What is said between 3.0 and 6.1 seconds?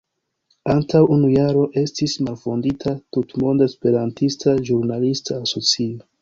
Tutmonda Esperantista Ĵurnalista Asocio.